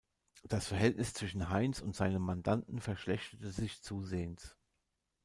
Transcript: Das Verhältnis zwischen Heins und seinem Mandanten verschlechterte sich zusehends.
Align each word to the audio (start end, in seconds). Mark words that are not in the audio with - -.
Das 0.45 0.65
Verhältnis 0.67 1.13
zwischen 1.13 1.49
Heins 1.49 1.79
und 1.79 1.95
seinem 1.95 2.23
Mandanten 2.23 2.81
verschlechterte 2.81 3.51
sich 3.51 3.83
zusehends. 3.83 4.57